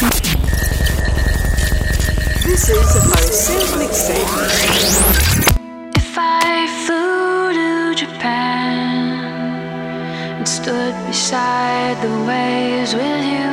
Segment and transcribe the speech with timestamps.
[0.00, 0.14] This
[2.68, 4.36] is a Parecer Mixtape.
[5.96, 9.58] If I flew to Japan
[10.36, 13.50] and stood beside the waves with you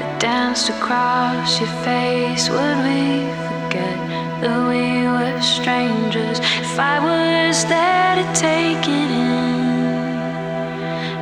[0.00, 3.98] that danced across your face, would we forget
[4.42, 6.40] that we were strangers?
[6.60, 9.64] If I was there to take it in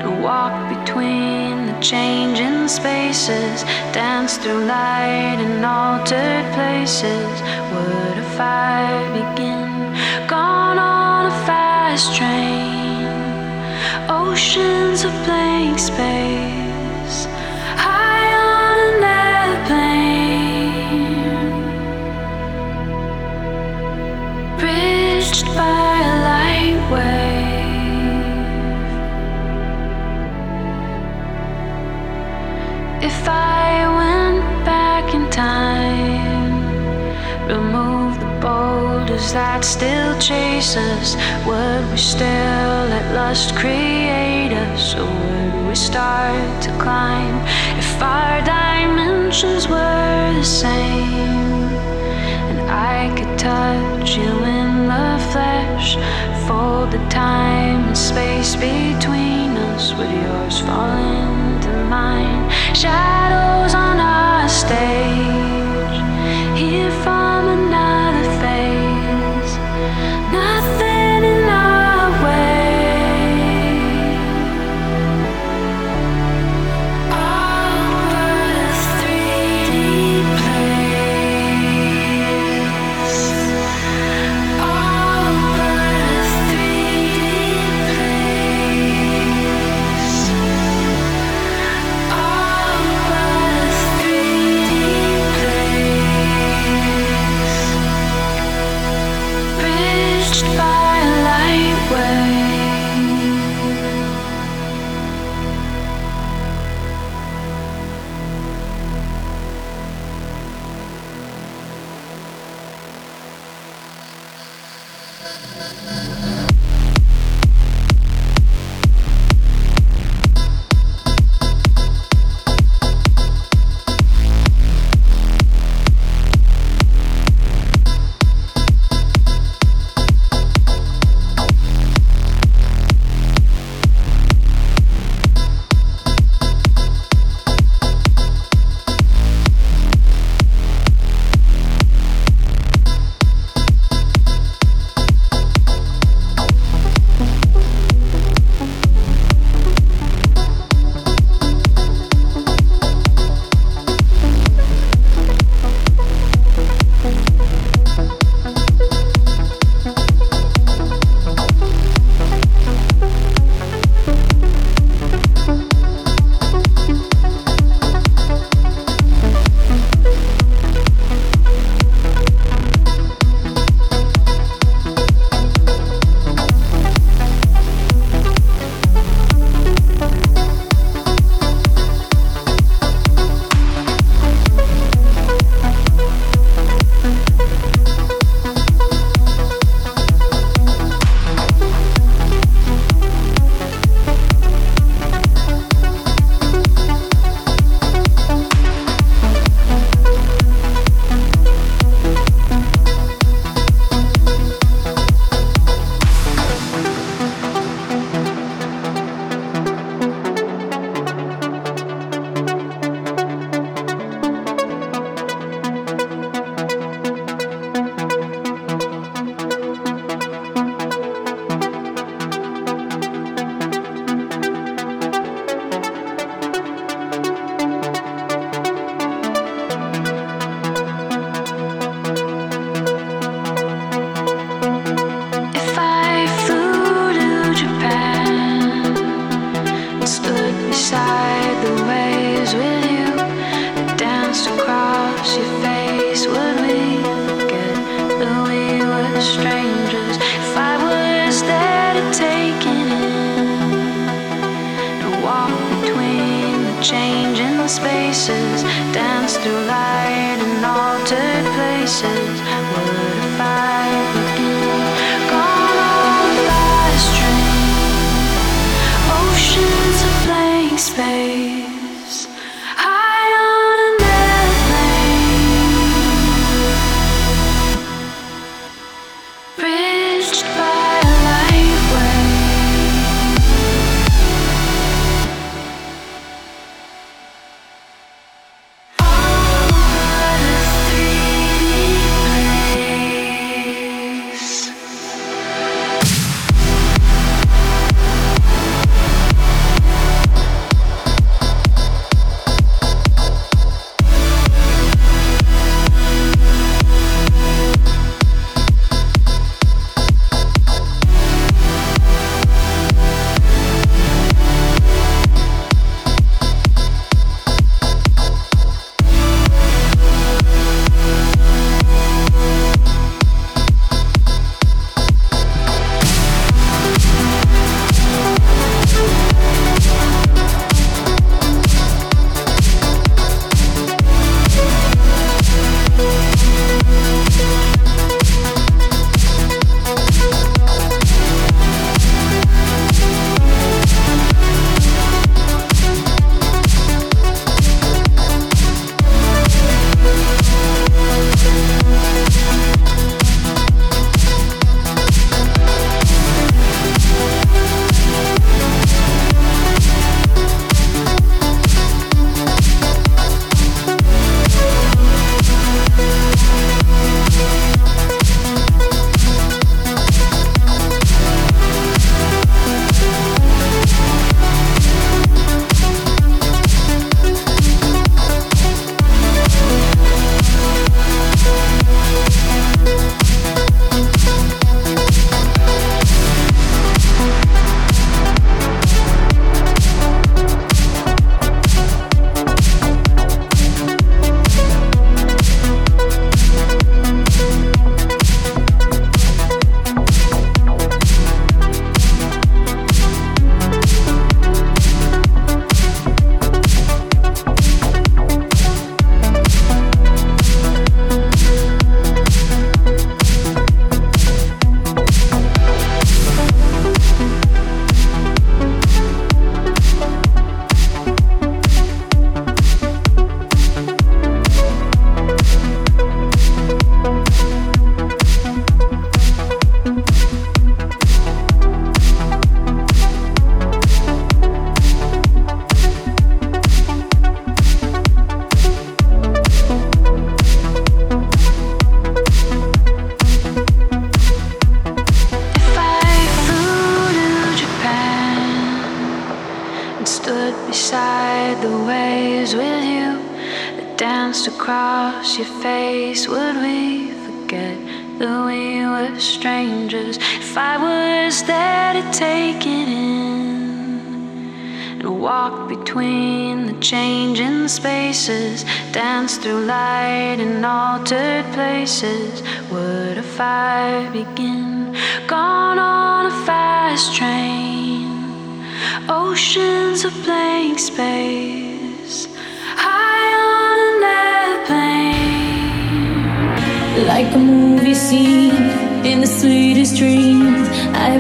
[0.03, 1.38] and walk between
[1.81, 9.95] changing spaces, dance through light and altered places, would a fire begin?
[10.27, 13.07] Gone on a fast train,
[14.09, 17.27] oceans of blank space,
[17.77, 19.79] high on an airplane,
[24.59, 27.28] bridged by a light wave.
[39.19, 46.63] That still chase us, would we still let lust create us, or would we start
[46.63, 47.37] to climb?
[47.79, 51.67] If our dimensions were the same,
[52.51, 55.97] and I could touch you in the flesh,
[56.47, 62.49] fold the time and space between us, with yours fall into mine.
[62.75, 65.99] Shadows on our stage,
[66.57, 67.68] here from another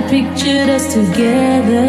[0.08, 1.84] pictured us together.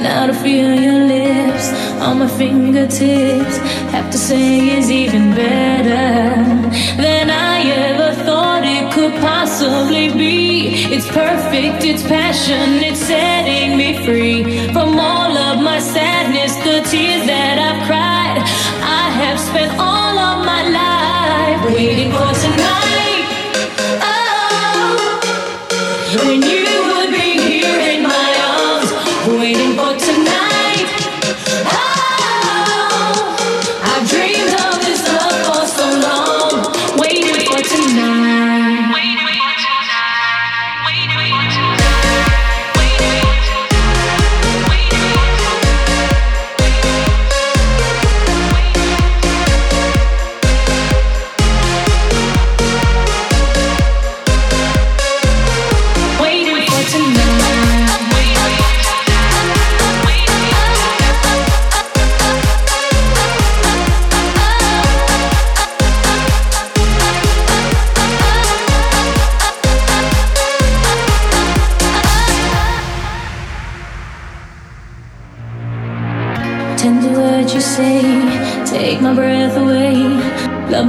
[0.00, 3.56] Now to feel your lips on my fingertips,
[3.90, 6.44] have to say is even better
[7.02, 10.84] than I ever thought it could possibly be.
[10.94, 17.26] It's perfect, it's passion, it's setting me free from all of my sadness, the tears
[17.26, 18.38] that I've cried.
[19.02, 22.91] I have spent all of my life waiting for tonight.
[26.24, 26.61] When you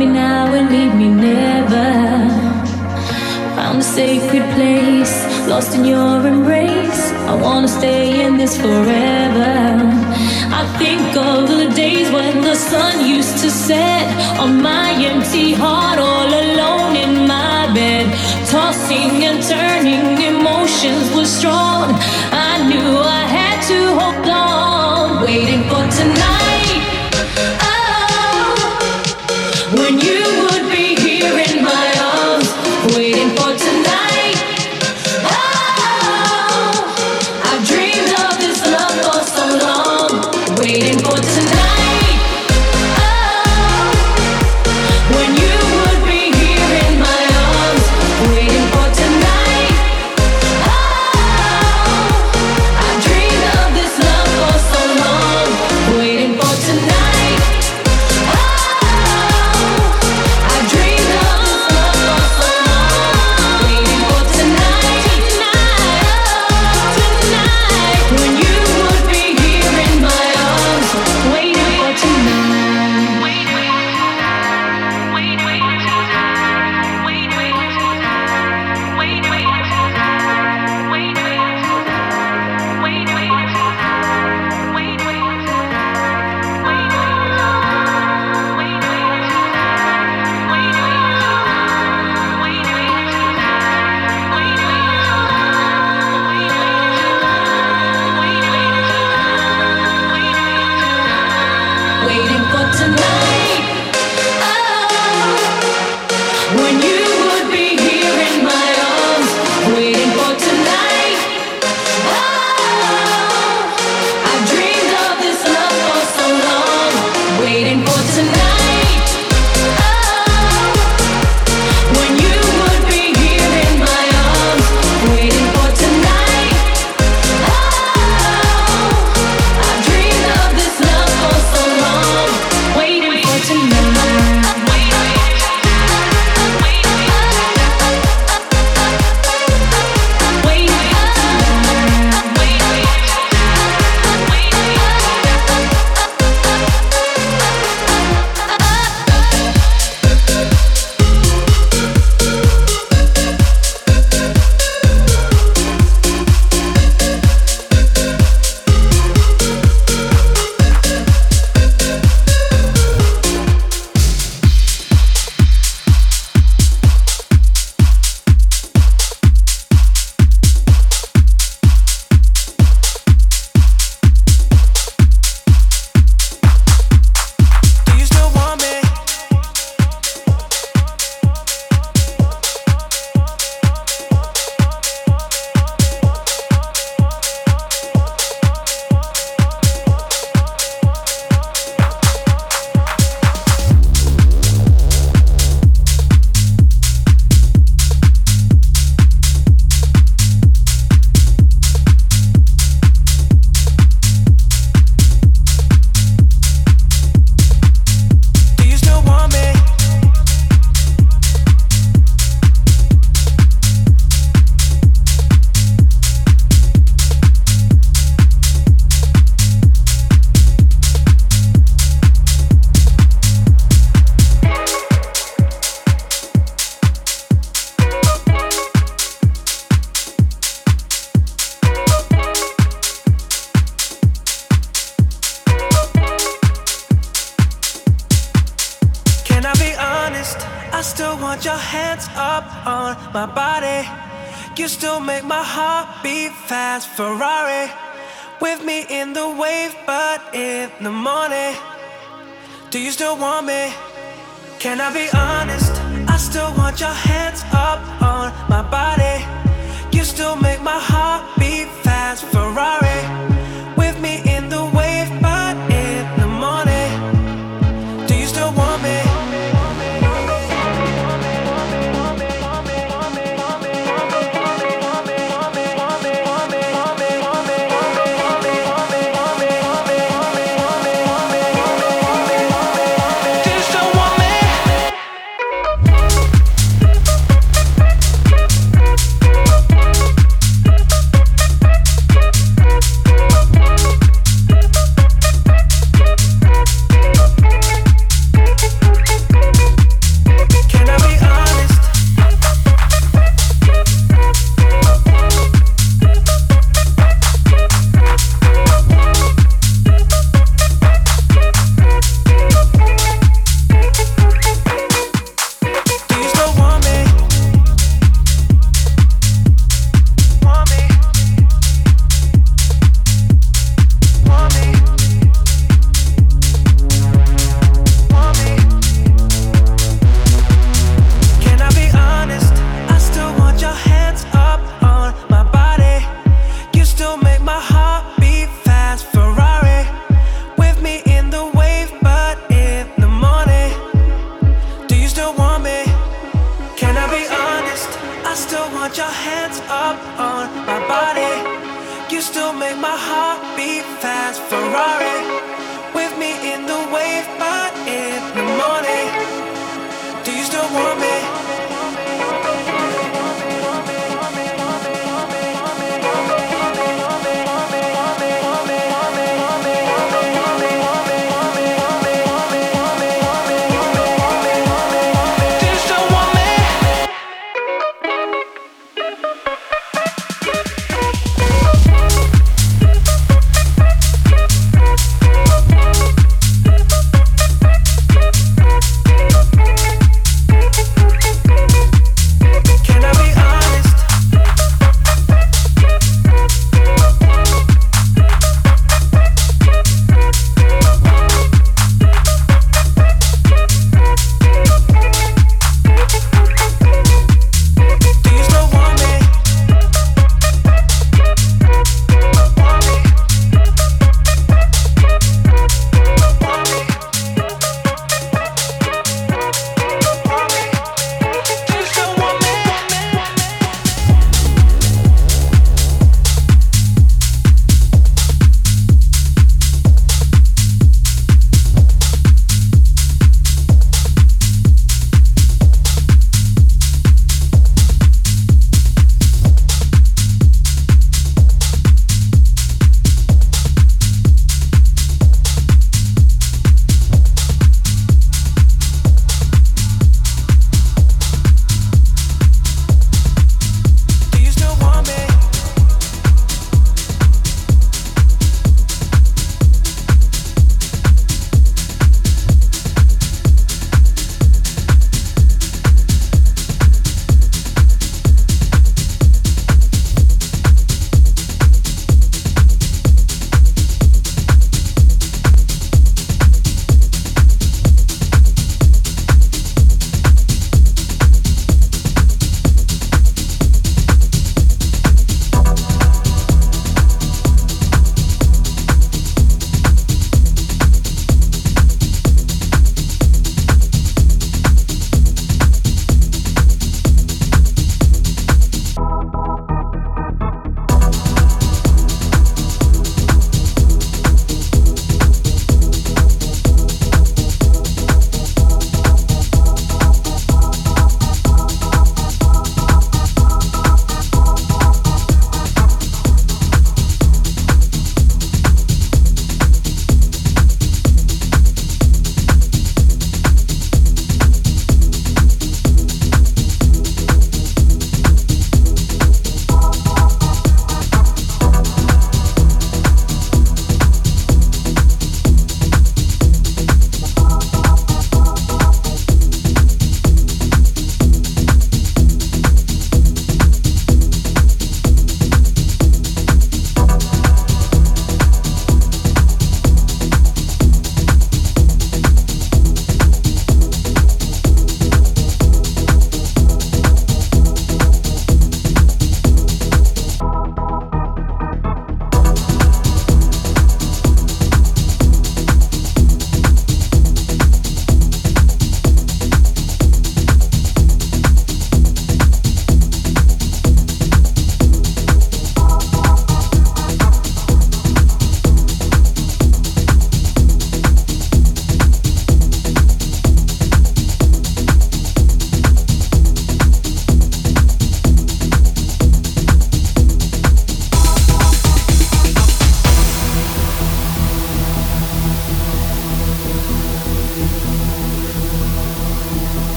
[0.00, 1.90] me now and leave me never.
[3.56, 5.14] Found a sacred place,
[5.46, 7.02] lost in your embrace.
[7.32, 9.56] I wanna stay in this forever.
[10.60, 14.06] I think of the days when the sun used to set
[14.42, 18.06] on my empty heart, all alone in my bed.
[18.52, 21.86] Tossing and turning, emotions were strong.
[22.50, 22.90] I knew
[23.20, 24.69] I had to hold on,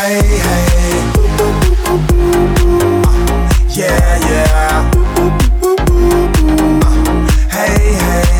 [0.00, 1.12] Hey, hey.
[1.36, 1.92] Uh,
[3.68, 4.90] yeah, yeah.
[5.14, 5.28] Uh,
[7.50, 8.39] hey, hey.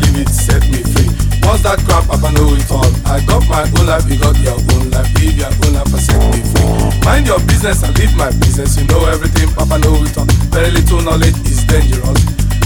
[0.00, 1.10] give set me free.
[1.44, 2.90] Once that crap, I can know it all.
[3.08, 5.08] I got my own life, you got your own life.
[5.20, 6.70] Leave your own life and set me free.
[7.04, 8.76] Mind your business and leave my business.
[8.76, 10.28] You know everything, Papa know it all.
[10.54, 12.20] Very little knowledge is dangerous.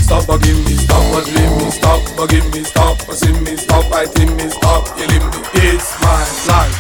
[0.05, 4.51] Stop bugging me, stop bothering me, stop bugging me, stop pushing me, stop fighting me,
[4.51, 5.39] stop killing me.
[5.65, 6.21] It's my
[6.53, 6.77] life.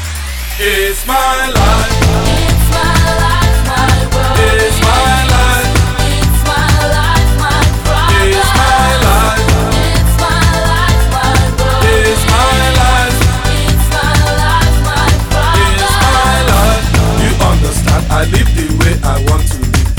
[0.61, 1.17] It's my
[1.51, 1.91] life.
[2.31, 4.39] It's my life, my world.
[4.61, 4.84] It's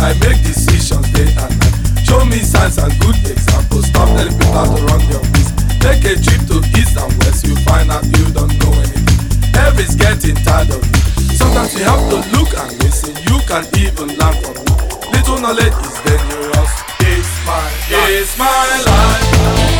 [0.05, 2.05] I make decisions day and night.
[2.05, 3.87] Show me signs and good examples.
[3.87, 5.65] Stop telling people how to run your business.
[5.81, 9.49] Take a trip to east and west, you find out you don't know anything.
[9.57, 11.01] Heavy's getting tired of you.
[11.33, 13.17] Sometimes you have to look and listen.
[13.25, 14.77] You can even learn from me.
[15.09, 16.71] Little knowledge is dangerous.
[17.01, 18.13] It's my, life.
[18.13, 18.45] it's my
[18.85, 19.74] life.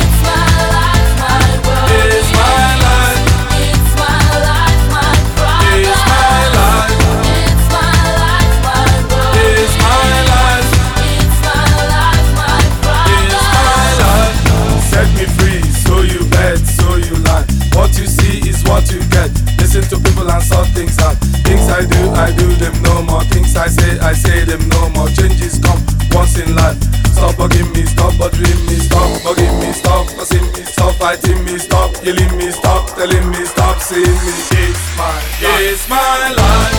[20.76, 21.16] things that
[21.48, 23.24] Things I do, I do them no more.
[23.32, 25.08] Things I say, I say them no more.
[25.08, 25.80] Changes come
[26.12, 26.76] once in life.
[27.16, 31.56] Stop bugging me, stop bothering me Stop bugging me, stop cussing me Stop fighting me,
[31.56, 34.32] stop yelling me Stop telling me, stop seeing me.
[34.52, 35.60] It's my, life.
[35.64, 35.96] it's my
[36.36, 36.74] life.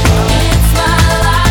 [0.54, 1.47] It's my life.